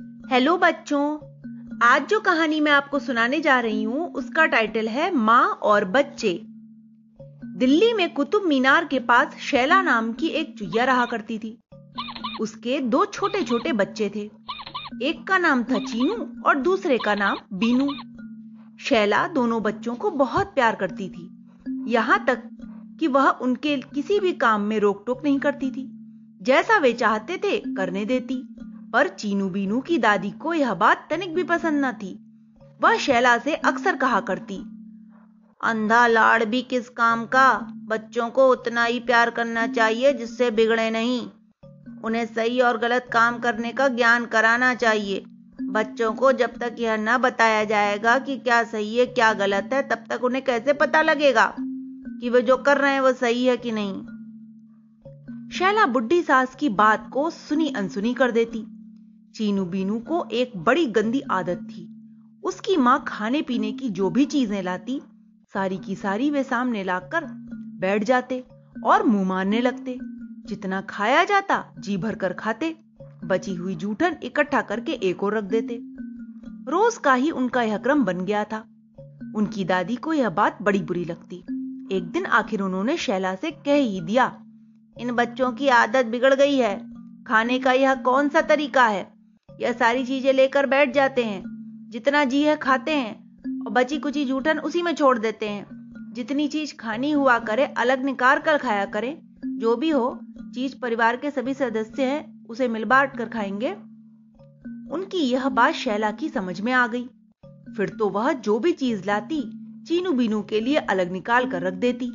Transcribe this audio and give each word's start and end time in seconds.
Hello 0.00 0.58
बच्चों, 0.58 1.18
आज 1.82 2.08
जो 2.08 2.20
कहानी 2.20 2.60
मैं 2.60 2.72
आपको 2.72 2.98
सुनाने 2.98 3.40
जा 3.40 3.60
रही 3.60 3.82
हूँ, 3.82 4.12
उसका 4.12 4.46
टाइटल 4.46 4.88
है 4.88 5.14
माँ 5.14 5.46
और 5.46 5.84
बच्चे। 5.84 6.40
दिल्ली 7.44 7.92
में 7.92 8.14
कुतुब 8.14 8.42
मीनार 8.42 8.84
के 8.84 8.98
पास 8.98 9.36
शैला 9.40 9.82
नाम 9.82 10.12
की 10.12 10.26
एक 10.26 10.58
चुहिया 10.58 10.84
रहा 10.84 11.06
करती 11.06 11.38
थी। 11.38 11.60
उसके 12.40 12.80
दो 12.80 13.04
छोटे 13.04 13.42
छोटे 13.42 13.72
बच्चे 13.72 14.12
थे। 14.14 14.30
एक 15.02 15.26
का 15.26 15.38
नाम 15.38 15.64
था 15.64 15.78
चीनू 15.78 16.42
और 16.46 16.54
दूसरे 16.54 16.98
का 16.98 17.14
नाम 17.14 17.36
बीनू। 17.52 17.88
शैला 18.80 19.28
दोनों 19.28 19.62
बच्चों 19.62 19.94
को 19.94 20.10
बहुत 20.10 20.46
प्यार 20.46 20.74
करती 20.74 21.08
थी। 21.08 21.30
यहाँ 21.92 22.24
तक 22.24 22.42
कि 23.00 23.06
वह 23.06 23.28
उनके 23.28 23.76
किसी 23.76 24.20
भी 24.20 24.32
काम 24.32 24.60
में 24.60 24.78
रोक 24.78 25.04
टोक 25.06 25.24
नहीं 25.24 25.38
करती 25.38 25.70
थी। 25.70 25.88
जैसा 26.42 26.78
वे 26.78 26.92
चाहते 26.92 27.36
थे, 27.36 27.58
करने 27.58 28.04
देती। 28.04 28.55
पर 28.92 29.08
चीनू 29.08 29.48
बीनू 29.48 29.80
की 29.80 29.98
दादी 29.98 30.30
को 30.30 30.54
यह 30.54 30.74
बात 30.74 31.06
तनिक 31.10 31.34
भी 31.34 31.42
पसंद 31.42 31.84
न 31.84 31.92
थी। 31.92 32.14
वह 32.80 32.96
शैला 32.96 33.38
से 33.38 33.54
अक्सर 33.54 33.96
कहा 33.96 34.20
करती, 34.20 34.56
अंधा 35.60 36.06
लाड़ 36.06 36.44
भी 36.44 36.62
किस 36.62 36.88
काम 36.88 37.24
का? 37.26 37.58
बच्चों 37.88 38.30
को 38.30 38.50
उतना 38.50 38.84
ही 38.84 39.00
प्यार 39.00 39.30
करना 39.30 39.66
चाहिए 39.66 40.12
जिससे 40.12 40.50
बिगड़े 40.50 40.90
नहीं। 40.90 41.28
उन्हें 42.04 42.26
सही 42.26 42.60
और 42.60 42.78
गलत 42.78 43.08
काम 43.12 43.38
करने 43.38 43.72
का 43.72 43.88
ज्ञान 43.88 44.26
कराना 44.26 44.74
चाहिए। 44.74 45.24
बच्चों 45.62 46.12
को 46.12 46.32
जब 46.32 46.56
तक 46.56 46.76
यह 46.78 46.96
न 46.96 47.16
बताया 47.18 47.64
जाएगा 47.64 48.18
कि 48.18 48.36
क्या 48.38 48.62
सही 48.64 48.96
है, 48.98 49.06
क्या 49.06 49.32
गलत 49.32 49.70
है, 49.72 49.82
तब 49.88 50.04
तक 50.10 50.24
उन्हें 50.24 50.44
कैसे 50.44 50.72
पता 50.72 51.02
लगेगा 51.02 51.54
कि 52.20 52.30
वे 52.30 52.42
जो 52.42 52.56
कर 52.56 52.78
रहे 52.78 52.92
हैं 52.92 53.00
वो 53.00 53.12
सही 53.12 53.46
है 53.46 53.56
कि 53.56 53.72
नहीं? 53.72 54.00
शैला 55.50 55.86
बुढ़ी 55.86 56.22
सास 56.22 56.54
की 56.54 56.68
बात 56.68 57.10
को 57.12 57.30
सुनी 57.30 57.72
अनसुनी 57.76 58.14
कर 58.14 58.30
देती। 58.30 58.66
चीनू 59.36 59.64
बीनू 59.64 59.98
को 59.98 60.24
एक 60.32 60.52
बड़ी 60.56 60.86
गंदी 60.86 61.20
आदत 61.20 61.66
थी। 61.70 61.82
उसकी 62.42 62.76
माँ 62.76 63.04
खाने 63.08 63.42
पीने 63.42 63.72
की 63.72 63.88
जो 63.88 64.10
भी 64.10 64.24
चीज़ें 64.24 64.62
लाती, 64.62 65.00
सारी 65.54 65.76
की 65.76 65.94
सारी 65.94 66.30
वे 66.30 66.42
सामने 66.42 66.84
लाकर 66.84 67.24
बैठ 67.80 68.04
जाते 68.04 68.42
और 68.84 69.02
मुँह 69.02 69.24
मारने 69.24 69.60
लगते। 69.60 69.98
जितना 70.46 70.80
खाया 70.80 71.24
जाता, 71.24 71.64
जी 71.78 71.96
भर 71.96 72.14
कर 72.14 72.32
खाते। 72.32 72.74
बची 73.24 73.54
हुई 73.54 73.74
जूठन 73.74 74.16
इकट्ठा 74.22 74.60
करके 74.60 74.92
एक 74.92 75.22
और 75.22 75.36
रख 75.36 75.44
देते। 75.44 75.78
रोज 76.70 76.96
का 76.96 77.14
ही 77.14 77.30
उनका 77.30 77.62
यह 77.62 77.78
क्रम 77.78 78.04
बन 78.04 78.20
गया 78.20 78.44
था। 78.44 78.58
उनकी 79.36 79.64
दादी 79.64 79.96
को 79.96 80.12
यह 80.12 80.30
बात 80.30 80.62
बड़ी 80.62 80.80
बुरी 80.82 81.04
लगती। 81.04 81.36
एक 81.96 82.10
दिन 82.12 82.26
आखिर 82.26 82.60
उन्होंने 82.60 82.96
शैला 82.96 83.34
से 83.34 83.50
कह 83.50 83.74
ही 83.74 84.00
दिया, 84.00 84.26
इन 84.96 85.10
बच्चों 85.10 85.52
की 85.52 85.68
आदत 85.68 86.06
बिगड़ 86.06 86.34
गई 86.34 86.56
है। 86.56 86.78
खाने 87.24 87.58
का 87.58 87.72
यह 87.72 87.94
कौन 87.94 88.28
सा 88.28 88.40
तरीका 88.40 88.86
है? 88.86 89.15
यह 89.60 89.72
सारी 89.72 90.04
चीज़ें 90.04 90.32
लेकर 90.32 90.66
बैठ 90.66 90.94
जाते 90.94 91.24
हैं। 91.24 91.42
जितना 91.90 92.24
जी 92.24 92.42
है 92.42 92.56
खाते 92.56 92.90
हैं 92.90 93.14
और 93.66 93.72
बची 93.72 93.98
कुची 93.98 94.24
जूठन 94.24 94.58
उसी 94.58 94.82
में 94.82 94.94
छोड़ 94.94 95.18
देते 95.18 95.48
हैं। 95.48 95.66
जितनी 96.12 96.48
चीज़ 96.48 96.74
खानी 96.74 97.10
हुआ 97.10 97.38
करे, 97.38 97.64
अलग 97.66 98.04
निकाल 98.04 98.38
कर 98.38 98.58
खाया 98.58 98.84
करें। 98.84 99.18
जो 99.46 99.76
भी 99.76 99.90
हो, 99.90 100.18
चीज़ 100.54 100.80
परिवार 100.82 101.16
के 101.16 101.30
सभी 101.30 101.54
सदस्य 101.54 102.02
हैं, 102.02 102.46
उसे 102.46 102.68
मिल 102.68 102.84
बांट 102.84 103.16
कर 103.16 103.28
खाएँगे। 103.28 103.72
उनकी 104.94 105.18
यह 105.18 105.48
बात 105.48 105.74
शैला 105.74 106.10
की 106.10 106.28
समझ 106.28 106.60
में 106.60 106.72
आ 106.72 106.86
गई। 106.86 107.04
फिर 107.76 107.88
तो 107.88 108.08
वह 108.08 108.32
जो 108.32 108.58
भी 108.58 108.72
चीज़ 108.72 109.06
लाती, 109.06 109.42
चीनू 109.86 110.12
बीनू 110.12 110.42
के 110.42 110.60
लिए 110.60 110.76
अलग 110.76 111.12
निकाल 111.12 111.50
कर 111.50 111.62
रख 111.62 111.74
देती। 111.74 112.12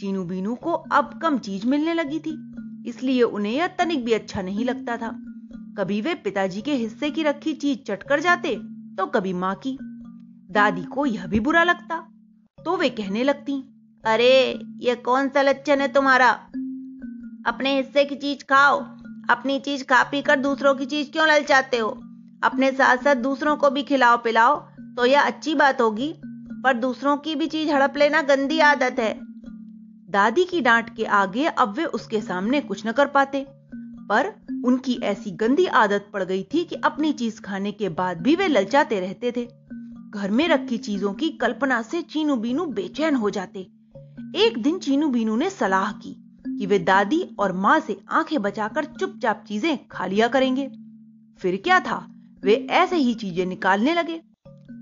चीनू 0.00 0.24
बीनू 0.24 0.54
को 0.54 0.72
अब 0.72 1.18
कम 1.22 1.38
चीज़ 1.38 1.66
मिलने 1.66 1.94
लगी 1.94 2.18
थी, 2.18 2.52
इसलिए 2.86 3.22
उन्हें 3.22 3.52
यह 3.52 3.66
तनिक 3.66 4.04
भी 4.04 4.12
अच्छा 4.12 4.42
नहीं 4.42 4.64
लगता 4.64 4.96
था। 4.96 5.22
कभी 5.78 6.00
वे 6.00 6.14
पिताजी 6.14 6.60
के 6.60 6.74
हिस्से 6.74 7.10
की 7.10 7.22
रखी 7.22 7.52
चीज़ 7.54 7.78
चट 7.78 8.02
कर 8.02 8.20
जाते 8.20 8.54
तो 8.96 9.06
कभी 9.06 9.32
माँ 9.32 9.54
की। 9.54 9.78
दादी 10.50 10.82
को 10.82 11.06
यह 11.06 11.26
भी 11.26 11.40
बुरा 11.40 11.64
लगता 11.64 11.96
तो 12.64 12.76
वे 12.76 12.88
कहने 12.88 13.22
लगती, 13.22 13.54
अरे, 14.04 14.60
ये 14.78 14.94
कौन 14.94 15.28
सा 15.28 15.42
लक्षण 15.42 15.80
है 15.80 15.88
तुम्हारा? 15.88 16.30
अपने 17.46 17.76
हिस्से 17.76 18.04
की 18.04 18.14
चीज़ 18.14 18.44
खाओ, 18.44 18.80
अपनी 19.30 19.58
चीज़ 19.58 19.84
खा 19.84 20.02
पी 20.02 20.22
कर 20.22 20.36
दूसरों 20.36 20.74
की 20.74 20.86
चीज़ 20.86 21.10
क्यों 21.10 21.28
ललचाते 21.28 21.78
हो? 21.78 21.88
अपने 22.42 22.70
साथ 22.72 22.96
साथ 22.96 23.14
दूसरों 23.14 23.56
को 23.56 23.70
भी 23.70 23.82
खिलाओ 23.82 24.16
पिलाओ 24.16 24.56
तो 24.96 25.06
यह 25.06 25.22
अच्छी 25.22 25.54
बात 25.54 25.80
होगी, 25.80 26.14
पर 26.64 26.74
दूसरों 26.74 27.16
की 27.16 27.34
भी 27.34 27.46
चीज़ 27.46 27.70
हड़प 27.70 27.96
लेना 27.96 28.22
गंदी 28.22 28.58
आदत 28.58 28.96
है। 28.98 29.18
दादी 30.10 30.44
की 30.44 30.60
डांट 30.60 30.96
के 30.96 31.04
आगे 31.04 31.46
अब 31.46 31.72
वे 31.72 31.84
उसके 31.84 32.20
सामने 32.20 32.60
कुछ 32.60 32.86
न 32.86 32.92
कर 32.92 33.06
पाते, 33.06 33.46
पर 34.08 34.45
उनकी 34.64 35.00
ऐसी 35.02 35.30
गंदी 35.30 35.66
आदत 35.66 36.10
पड़ 36.12 36.22
गई 36.22 36.42
थी 36.42 36.64
कि 36.64 36.76
अपनी 36.76 37.12
चीज़ 37.12 37.40
खाने 37.40 37.72
के 37.72 37.88
बाद 37.88 38.20
भी 38.20 38.36
वे 38.36 38.48
ललचाते 38.48 39.00
रहते 39.00 39.32
थे। 39.32 39.48
घर 40.10 40.30
में 40.30 40.48
रखी 40.48 40.78
चीज़ों 40.78 41.12
की 41.12 41.28
कल्पना 41.28 41.82
से 41.82 42.02
चीनू 42.02 42.36
बीनू 42.36 42.66
बेचैन 42.66 43.14
हो 43.14 43.30
जाते। 43.30 43.60
एक 44.36 44.54
दिन 44.58 44.78
चीनू 44.78 45.08
बीनू 45.08 45.36
ने 45.36 45.50
सलाह 45.50 45.92
की 45.92 46.22
कि 46.48 46.66
वे 46.66 46.78
दादी 46.78 47.36
और 47.38 47.52
माँ 47.52 47.80
से 47.80 48.00
आँखें 48.10 48.42
बचाकर 48.42 48.84
चुपचाप 48.84 49.44
चीज़ें 49.48 49.78
खा 49.88 50.06
लिया 50.06 50.28
करेंगे। 50.28 50.70
फिर 51.38 51.56
क्या 51.56 51.80
था? 51.80 52.12
वे 52.44 52.66
ऐसे 52.70 52.96
ही 52.96 53.14
चीज़ें 53.14 53.46
निकालने 53.46 53.94
लगे। 53.94 54.20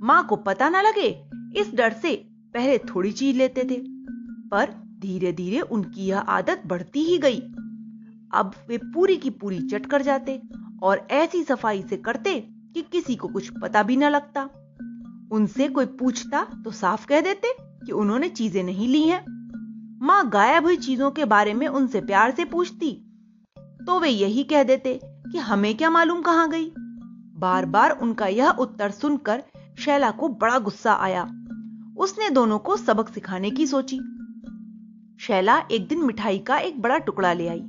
माँ 0.02 0.26
को 0.26 0.36
पता 0.36 0.68
ना 0.68 0.82
लगे, 0.82 1.24
इस 1.60 1.74
डर 1.74 1.92
से 1.92 2.28
पहले 2.54 2.78
थोड़ी 2.78 3.12
चीज़ 3.12 3.36
लेते 3.36 3.64
थे। 3.64 3.78
पर 4.48 4.70
धीरे 5.00 5.32
धीरे 5.32 5.60
उनकी 5.60 6.06
यह 6.06 6.18
आदत 6.18 6.62
बढ़ती 6.66 7.02
ही 7.02 7.18
गई। 7.18 7.42
अब 8.34 8.54
वे 8.68 8.78
पूरी 8.84 9.16
की 9.16 9.30
पूरी 9.30 9.58
चट 9.60 9.86
कर 9.86 10.02
जाते 10.02 10.40
और 10.82 11.06
ऐसी 11.12 11.42
सफ़ाई 11.44 11.82
से 11.82 11.96
करते 11.96 12.38
कि 12.74 12.82
किसी 12.82 13.14
को 13.16 13.28
कुछ 13.28 13.50
पता 13.62 13.82
भी 13.82 13.96
ना 13.96 14.08
लगता। 14.08 14.48
उनसे 15.32 15.68
कोई 15.68 15.86
पूछता 15.86 16.42
तो 16.64 16.70
साफ़ 16.70 17.06
कह 17.06 17.20
देते 17.20 17.54
कि 17.86 17.92
उन्होंने 17.92 18.28
चीज़ें 18.28 18.62
नहीं 18.62 18.88
ली 18.88 19.02
हैं। 19.02 19.24
माँ 20.02 20.28
गायब 20.30 20.64
हुई 20.64 20.76
चीज़ों 20.76 21.10
के 21.10 21.24
बारे 21.24 21.54
में 21.54 21.66
उनसे 21.68 22.00
प्यार 22.00 22.30
से 22.30 22.44
पूछती 22.44 22.90
तो 23.86 23.98
वे 24.00 24.08
यही 24.08 24.44
कह 24.44 24.62
देते 24.62 24.98
कि 25.04 25.38
हमें 25.38 25.76
क्या 25.76 25.90
मालूम 25.90 26.22
कहाँ 26.22 26.48
गई। 26.50 26.70
बार 27.36 27.66
बार 27.66 27.98
उनका 28.02 28.26
यह 28.26 28.50
उत्तर 28.50 28.90
सुनकर 28.90 29.42
शैला 29.78 30.10
को 30.10 30.28
बड़ा 30.28 30.58
गुस्सा 30.58 30.92
आया। 30.94 31.22
उसने 31.96 32.30
दोनों 32.30 32.58
को 32.58 32.76
सबक 32.76 33.08
सिखाने 33.08 33.50
की 33.50 33.66
सोची। 33.66 33.96
शैला 35.20 35.58
एक 35.70 35.88
दिन 35.88 36.04
मिठाई 36.04 36.38
का 36.38 36.58
एक 36.58 36.80
बड़ा 36.82 36.98
टुकड़ा 36.98 37.32
ले 37.32 37.48
आई। 37.48 37.64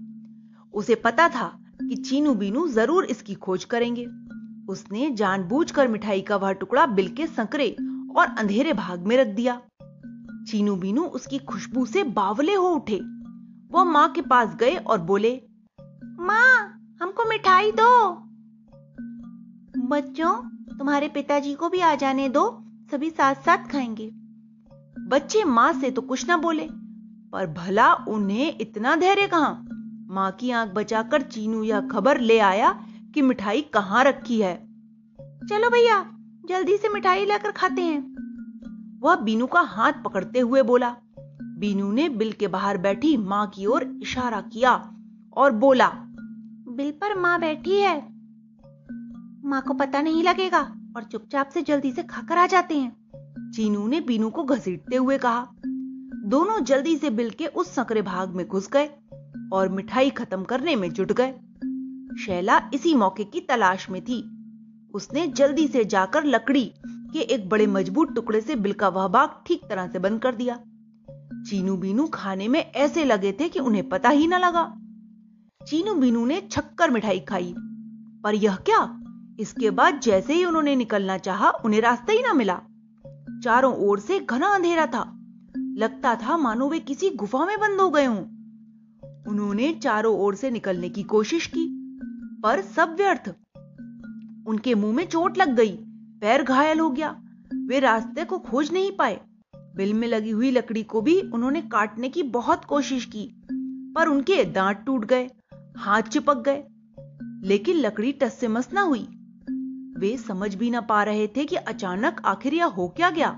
उसे 0.75 0.95
पता 0.95 1.27
था 1.29 1.47
कि 1.81 1.95
चीनू 1.95 2.33
बीनू 2.33 2.67
ज़रूर 2.67 3.05
इसकी 3.05 3.33
खोज 3.33 3.63
करेंगे। 3.63 4.05
उसने 4.69 5.09
जानबूझकर 5.11 5.87
मिठाई 5.87 6.21
का 6.21 6.35
वह 6.35 6.51
टुकड़ा 6.51 6.85
बिल 6.85 7.09
के 7.09 7.27
संकरे 7.27 7.75
और 8.17 8.35
अंधेरे 8.39 8.73
भाग 8.73 9.07
में 9.07 9.17
रख 9.17 9.27
दिया। 9.27 9.61
चीनू 10.47 10.75
बीनू 10.75 11.03
उसकी 11.03 11.37
खुशबू 11.39 11.85
से 11.85 12.03
बावले 12.03 12.53
हो 12.53 12.67
उठे। 12.67 12.99
वह 13.71 13.83
माँ 13.83 14.11
के 14.11 14.21
पास 14.21 14.55
गए 14.55 14.75
और 14.75 14.99
बोले, 15.01 15.41
माँ, 16.19 16.79
हमको 17.01 17.29
मिठाई 17.29 17.71
दो। 17.71 18.09
बच्चों, 19.87 20.33
तुम्हारे 20.77 21.07
पिताजी 21.07 21.53
को 21.53 21.69
भी 21.69 21.79
आ 21.79 21.95
जाने 21.95 22.29
दो, 22.29 22.63
सभी 22.91 23.09
साथ 23.09 23.35
साथ 23.35 23.57
खाएँगे। 23.57 24.09
बच्चे 25.07 25.43
माँ 25.43 25.73
से 25.73 25.91
तो 25.91 26.01
कुछ 26.01 26.27
ना 26.27 26.37
बोले, 26.37 26.67
पर 27.33 27.47
भला 27.47 27.93
उन्हें 27.93 28.57
इतना 28.61 28.95
धैर्य 28.95 29.27
कहाँ? 29.27 29.74
माँ 30.07 30.31
की 30.31 30.51
आँख 30.51 30.71
बचाकर 30.71 31.21
चीनू 31.21 31.63
यह 31.63 31.81
खबर 31.81 32.19
ले 32.19 32.39
आया 32.39 32.85
कि 33.13 33.21
मिठाई 33.21 33.61
कहाँ 33.61 34.03
रखी 34.03 34.41
है। 34.41 34.55
चलो 35.49 35.69
भैया 35.69 36.05
जल्दी 36.45 36.77
से 36.77 36.89
मिठाई 36.89 37.25
लेकर 37.25 37.51
खाते 37.51 37.81
हैं। 37.81 38.01
वह 39.01 39.15
बीनू 39.15 39.47
का 39.47 39.59
हाथ 39.59 39.93
पकड़ते 40.05 40.39
हुए 40.39 40.61
बोला। 40.61 40.95
बीनू 41.57 41.91
ने 41.91 42.09
बिल 42.09 42.31
के 42.31 42.47
बाहर 42.47 42.77
बैठी 42.77 43.17
माँ 43.17 43.47
की 43.47 43.65
ओर 43.65 43.99
इशारा 44.01 44.41
किया 44.41 44.93
और 45.37 45.51
बोला 45.51 45.87
बिल 46.67 46.91
पर 46.91 47.19
माँ 47.19 47.39
बैठी 47.39 47.79
है। 47.79 47.97
माँ 49.45 49.61
को 49.61 49.73
पता 49.73 50.01
नहीं 50.01 50.23
लगेगा 50.23 50.61
और 50.97 51.03
चुपचाप 51.03 51.49
से 51.49 51.61
जल्दी 51.61 51.91
से 51.91 52.03
खाकर 52.03 52.37
आ 52.37 52.47
जाते 52.47 52.77
हैं। 52.77 53.51
चीनू 53.51 53.87
ने 53.87 54.01
बीनू 54.01 54.29
को 54.29 54.43
घसीटते 54.43 54.95
हुए 54.95 55.17
कहा। 55.17 55.47
दोनों 56.25 56.63
जल्दी 56.63 56.97
से 56.97 57.09
बिल 57.09 57.29
के 57.29 57.45
उस 57.45 57.75
सकरे 57.75 58.01
भाग 58.01 58.29
में 58.29 58.47
घुस 58.47 58.69
गए। 58.69 58.89
और 59.53 59.69
मिठाई 59.69 60.09
खत्म 60.09 60.43
करने 60.43 60.75
में 60.75 60.91
जुट 60.91 61.11
गए। 61.11 61.33
शैला 62.25 62.69
इसी 62.73 62.95
मौके 62.95 63.23
की 63.23 63.39
तलाश 63.39 63.89
में 63.89 64.01
थी। 64.01 64.31
उसने 64.93 65.27
जल्दी 65.27 65.67
से 65.67 65.85
जाकर 65.85 66.23
लकड़ी 66.23 66.73
के 66.87 67.19
एक 67.19 67.49
बड़े 67.49 67.67
मज़बूत 67.67 68.15
टुकड़े 68.15 68.41
से 68.41 68.55
बिल 68.55 68.73
का 68.73 68.89
वह 68.89 69.07
बाग 69.07 69.29
ठीक 69.45 69.61
तरह 69.69 69.87
से 69.87 69.99
बंद 69.99 70.21
कर 70.21 70.35
दिया। 70.35 70.59
चीनू 71.49 71.77
बीनू 71.77 72.07
खाने 72.07 72.47
में 72.47 72.71
ऐसे 72.71 73.05
लगे 73.05 73.31
थे 73.31 73.49
कि 73.49 73.59
उन्हें 73.59 73.89
पता 73.89 74.09
ही 74.09 74.27
ना 74.27 74.37
लगा। 74.37 74.75
चीनू 75.67 75.93
बीनू 75.93 76.25
ने 76.25 76.47
छक्कर 76.51 76.91
मिठाई 76.91 77.19
खाई। 77.19 77.55
पर 78.23 78.35
यह 78.35 78.55
क्या? 78.55 79.01
इसके 79.39 79.69
बाद 79.69 79.99
जैसे 79.99 80.33
ही 80.33 80.45
उन्होंने 80.45 80.75
निकलना 80.75 81.17
चाहा, 81.17 81.49
उन्हें 81.49 81.81
रास्ता 81.81 82.13
ही 82.13 82.19
ना 82.19 82.33
मिला। 82.33 82.61
चारों 83.43 83.75
ओर 83.75 83.99
से 83.99 84.19
घना 84.19 84.47
अंधेरा 84.47 84.85
था। 84.85 85.19
लगता 85.57 86.15
था 86.15 86.37
मानो 86.37 86.69
वे 86.69 86.79
किसी 86.79 87.09
गुफा 87.09 87.45
में 87.45 87.59
बंद 87.59 87.81
हो 87.81 87.89
गए 87.89 88.05
हों। 88.05 88.34
उन्होंने 89.27 89.73
चारों 89.73 90.17
ओर 90.17 90.35
से 90.35 90.51
निकलने 90.51 90.89
की 90.89 91.03
कोशिश 91.03 91.47
की, 91.47 91.65
पर 92.43 92.61
सब 92.61 92.95
व्यर्थ। 92.97 93.33
उनके 94.47 94.75
मुँह 94.75 94.95
में 94.95 95.07
चोट 95.07 95.37
लग 95.37 95.55
गई, 95.55 95.77
पैर 96.21 96.43
घायल 96.43 96.79
हो 96.79 96.89
गया। 96.89 97.21
वे 97.55 97.79
रास्ते 97.79 98.25
को 98.25 98.37
खोज 98.37 98.73
नहीं 98.73 98.91
पाए। 98.91 99.19
बिल 99.55 99.93
में 99.93 100.07
लगी 100.07 100.29
हुई 100.29 100.51
लकड़ी 100.51 100.83
को 100.83 101.01
भी 101.01 101.21
उन्होंने 101.21 101.61
काटने 101.61 102.09
की 102.09 102.23
बहुत 102.23 102.65
कोशिश 102.65 103.05
की, 103.05 103.41
पर 103.95 104.07
उनके 104.07 104.45
दांत 104.45 104.83
टूट 104.85 105.05
गए, 105.05 105.29
हाथ 105.77 106.01
चिपक 106.01 106.37
गए। 106.37 106.63
लेकिन 107.47 107.77
लकड़ी 107.77 108.11
टस 108.11 108.33
से 108.33 108.47
मस 108.47 108.69
ना 108.73 108.81
हुई। 108.81 109.07
वे 109.97 110.17
समझ 110.17 110.55
भी 110.55 110.69
ना 110.69 110.81
पा 110.81 111.03
रहे 111.03 111.27
थे 111.27 111.45
कि 111.45 111.55
अचानक 111.55 112.21
आखिर 112.25 112.53
यह 112.53 112.65
हो 112.65 112.87
क्या 112.87 113.09
गया। 113.09 113.31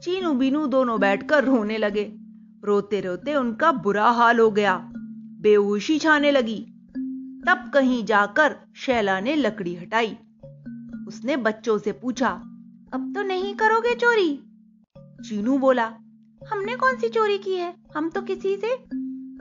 चीनू 0.00 0.34
बीनू 0.34 0.66
दोनों 0.66 1.00
बैठकर 1.00 1.44
रोने 1.44 1.78
लगे। 1.78 2.25
रोते 2.66 3.00
रोते 3.00 3.34
उनका 3.34 3.72
बुरा 3.72 4.08
हाल 4.10 4.38
हो 4.38 4.50
गया। 4.50 4.76
बेहोशी 5.40 5.98
छाने 5.98 6.30
लगी। 6.30 6.58
तब 7.46 7.70
कहीं 7.74 8.04
जाकर 8.04 8.56
शैला 8.76 9.20
ने 9.20 9.34
लकड़ी 9.36 9.74
हटाई। 9.74 10.16
उसने 11.08 11.36
बच्चों 11.36 11.78
से 11.78 11.92
पूछा, 11.92 12.28
अब 12.92 13.12
तो 13.14 13.22
नहीं 13.22 13.54
करोगे 13.54 13.94
चोरी? 13.94 14.28
चीनू 15.28 15.58
बोला, 15.58 15.86
हमने 16.40 16.76
कौन 16.76 16.96
सी 16.96 17.08
चोरी 17.08 17.38
की 17.38 17.54
है? 17.54 17.74
हम 17.96 18.10
तो 18.10 18.22
किसी 18.22 18.56
से 18.56 18.76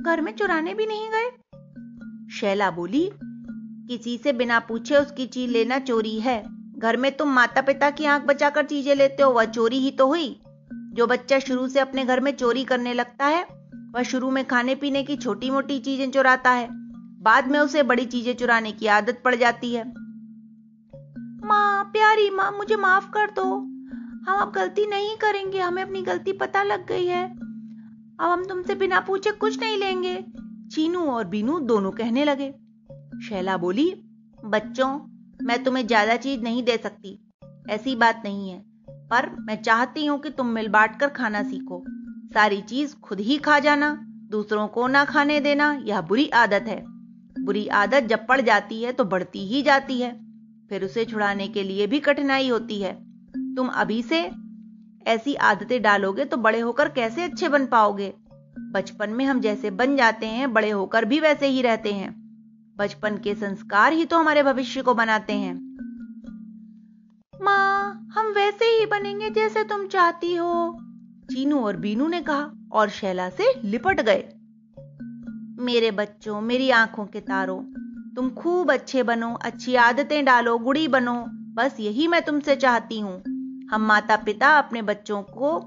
घर 0.03 0.21
में 0.21 0.31
चुराने 0.35 0.73
भी 0.73 0.85
नहीं 0.85 1.09
गए। 1.09 1.29
शैला 2.33 2.71
बोली, 2.71 3.09
किसी 3.87 4.17
से 4.17 4.33
बिना 4.33 4.59
पूछे 4.59 4.95
उसकी 4.95 5.25
चीज़ 5.25 5.51
लेना 5.51 5.79
चोरी 5.79 6.19
है। 6.19 6.43
घर 6.77 6.97
में 6.97 7.11
तुम 7.17 7.29
माता 7.29 7.61
पिता 7.61 7.89
की 7.89 8.05
आँख 8.05 8.23
बचाकर 8.23 8.65
चीज़ें 8.65 8.95
लेते 8.95 9.23
हो, 9.23 9.31
वह 9.31 9.45
चोरी 9.45 9.77
ही 9.77 9.91
तो 9.91 10.07
हुई। 10.07 10.41
जो 10.95 11.07
बच्चा 11.07 11.39
शुरू 11.39 11.67
से 11.67 11.79
अपने 11.79 12.05
घर 12.05 12.19
में 12.19 12.35
चोरी 12.35 12.63
करने 12.63 12.93
लगता 12.93 13.25
है, 13.25 13.43
वह 13.95 14.03
शुरू 14.03 14.31
में 14.31 14.45
खाने 14.47 14.75
पीने 14.75 15.03
की 15.03 15.15
छोटी 15.15 15.49
मोटी 15.51 15.79
चीज़ें 15.79 16.11
चुराता 16.11 16.51
है। 16.51 16.67
बाद 17.21 17.47
में 17.47 17.59
उसे 17.59 17.83
बड़ी 17.83 18.05
चीज़ें 18.05 18.35
चुराने 18.35 18.71
की 18.71 18.87
आदत 18.87 19.21
पड़ 19.25 19.35
जाती 19.35 19.73
है। 19.73 19.83
माँ, 21.47 21.83
प्यारी 21.83 22.29
माँ, 22.29 22.51
मुझे 22.51 22.75
माफ़ 22.75 23.09
कर 23.09 23.31
दो। 23.31 23.43
हम 24.31 24.39
अब 24.39 24.51
गलती 24.51 24.85
नहीं 24.85 25.15
करेंगे, 25.15 25.59
हमें 25.59 25.83
अपनी 25.83 26.01
गलती 26.01 26.31
पता 26.31 26.63
लग 26.63 26.87
गई 26.87 27.05
है। 27.05 27.25
अब 28.19 28.29
हम 28.29 28.45
तुमसे 28.45 28.75
बिना 28.75 28.99
पूछे 28.99 29.31
कुछ 29.31 29.59
नहीं 29.59 29.77
लेंगे। 29.77 30.25
चीनू 30.71 30.99
और 30.99 31.25
बीनू 31.25 31.59
दोनों 31.59 31.91
कहने 31.91 32.25
लगे। 32.25 32.51
शैला 33.29 33.57
बोली, 33.57 34.03
बच्चों, 34.45 34.99
मैं 35.45 35.63
तुम्हें 35.63 35.87
ज़्यादा 35.87 36.15
चीज़ 36.15 36.41
नहीं 36.41 36.63
दे 36.63 36.77
सकती। 36.77 37.31
ऐसी 37.69 37.95
बात 37.95 38.21
नहीं 38.25 38.49
है। 38.49 38.74
पर 39.09 39.29
मैं 39.39 39.61
चाहती 39.61 40.05
हूँ 40.05 40.19
कि 40.19 40.29
तुम 40.29 40.47
मिल 40.47 40.67
बांट 40.67 40.99
कर 40.99 41.07
खाना 41.07 41.43
सीखो। 41.43 41.83
सारी 42.33 42.61
चीज़ 42.61 42.95
खुद 42.95 43.19
ही 43.19 43.37
खा 43.37 43.59
जाना, 43.59 43.95
दूसरों 44.31 44.67
को 44.67 44.87
ना 44.87 45.05
खाने 45.05 45.39
देना, 45.39 45.71
यह 45.83 46.01
बुरी 46.01 46.27
आदत 46.29 46.65
है। 46.67 46.83
बुरी 47.35 47.67
आदत 47.67 48.03
जब 48.03 48.25
पड़ 48.27 48.41
जाती 48.41 48.81
है 48.83 48.91
तो 48.91 49.03
बढ़ती 49.03 49.47
ही 49.47 49.61
जाती 49.61 49.99
है, 50.01 50.11
फिर 50.69 50.83
उसे 50.83 51.05
छुड़ाने 51.05 51.47
के 51.47 51.63
लिए 51.63 51.87
भी 51.87 51.99
कठिनाई 51.99 52.47
होती 52.49 52.81
है। 52.81 52.93
तुम 53.55 53.67
अभी 53.67 54.01
से 54.01 54.29
ऐसी 55.07 55.35
आदतें 55.35 55.81
डालोगे 55.81 56.25
तो 56.25 56.37
बड़े 56.37 56.59
होकर 56.59 56.89
कैसे 56.89 57.23
अच्छे 57.23 57.49
बन 57.49 57.65
पाओगे? 57.65 58.13
बचपन 58.71 59.09
में 59.09 59.25
हम 59.25 59.39
जैसे 59.41 59.69
बन 59.71 59.95
जाते 59.97 60.25
हैं, 60.25 60.53
बड़े 60.53 60.69
होकर 60.69 61.05
भी 61.05 61.19
वैसे 61.19 61.47
ही 61.47 61.61
रहते 61.61 61.93
हैं। 61.93 62.13
बचपन 62.77 63.17
के 63.17 63.35
संस्कार 63.35 63.93
ही 63.93 64.05
तो 64.05 64.19
हमारे 64.19 64.43
भविष्य 64.43 64.81
को 64.81 64.93
बनाते 64.93 65.33
हैं। 65.33 65.64
माँ, 67.41 68.07
हम 68.13 68.25
वैसे 68.25 68.65
ही 68.65 68.85
बनेंगे 68.85 69.29
जैसे 69.29 69.63
तुम 69.63 69.87
चाहती 69.87 70.35
हो। 70.35 70.79
चीनू 71.31 71.59
और 71.59 71.77
बीनू 71.77 72.07
ने 72.07 72.21
कहा 72.21 72.51
और 72.71 72.89
शैला 72.89 73.29
से 73.29 73.61
लिपट 73.63 74.01
गए। 74.01 74.23
मेरे 75.63 75.91
बच्चों, 75.91 76.41
मेरी 76.41 76.69
आँखों 76.69 77.05
के 77.05 77.19
तारों, 77.19 77.61
तुम 78.15 78.29
खूब 78.29 78.71
अच्छे 78.71 79.03
बनो, 79.03 79.33
अच्छी 79.33 79.75
आदतें 79.75 80.25
डालो, 80.25 80.57
गुड़ी 80.57 80.87
बनो। 80.87 81.25
बस 81.29 81.75
यही 81.79 82.07
मैं 82.07 82.21
तुमसे 82.21 82.55
चाहती 82.55 82.99
हूँ। 82.99 83.23
हम 83.71 83.81
माता 83.81 84.15
पिता 84.15 84.47
अपने 84.47 84.81
बच्चों 84.81 85.21
को 85.21 85.59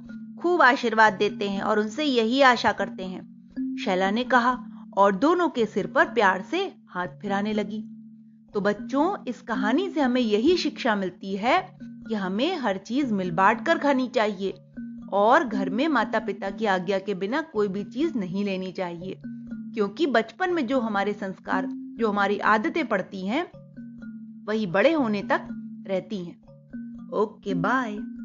खूब 0.42 0.62
आशीर्वाद 0.62 1.12
देते 1.12 1.48
हैं 1.48 1.62
और 1.62 1.78
उनसे 1.78 2.04
यही 2.04 2.42
आशा 2.42 2.72
करते 2.72 3.02
हैं। 3.02 3.38
शैला 3.84 4.10
ने 4.10 4.24
कहा 4.24 4.58
और 4.96 5.14
दोनों 5.14 5.48
के 5.48 5.66
सिर 5.66 5.86
पर 5.86 6.04
प्यार 6.04 6.42
से 6.42 6.74
हाथ 6.90 7.06
फिराने 7.06 7.52
लगी। 7.52 7.97
तो 8.54 8.60
बच्चों, 8.60 9.16
इस 9.28 9.40
कहानी 9.40 9.90
से 9.90 10.00
हमें 10.00 10.20
यही 10.20 10.56
शिक्षा 10.56 10.96
मिलती 10.96 11.36
है 11.36 11.78
कि 11.82 12.14
हमें 12.14 12.56
हर 12.56 12.76
चीज़ 12.76 13.14
मिल 13.14 13.30
बांट 13.30 13.66
कर 13.66 13.78
खानी 13.78 14.08
चाहिए 14.08 14.54
और 15.12 15.44
घर 15.44 15.70
में 15.70 15.88
माता 15.88 16.18
पिता 16.18 16.50
की 16.50 16.66
आज्ञा 16.66 16.98
के 16.98 17.14
बिना 17.14 17.42
कोई 17.42 17.68
भी 17.68 17.84
चीज़ 17.84 18.18
नहीं 18.18 18.44
लेनी 18.44 18.72
चाहिए। 18.72 19.22
क्योंकि 19.74 20.06
बचपन 20.06 20.54
में 20.54 20.66
जो 20.66 20.80
हमारे 20.80 21.12
संस्कार, 21.12 21.66
जो 21.70 22.08
हमारी 22.08 22.38
आदतें 22.38 22.86
पड़ती 22.86 23.26
हैं, 23.26 23.46
वही 24.44 24.66
बड़े 24.66 24.92
होने 24.92 25.22
तक 25.22 25.48
रहती 25.86 26.24
हैं। 26.24 26.42
Okay, 27.12 27.54
bye. 27.54 28.17